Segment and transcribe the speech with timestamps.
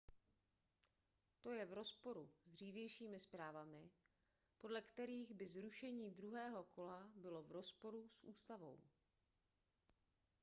[1.43, 3.89] to je v rozporu s dřívějšími zprávami
[4.57, 8.79] podle kterých by zrušení druhého kola bylo v rozporu s ústavou